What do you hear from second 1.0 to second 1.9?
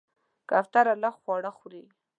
لږ خواړه خوري.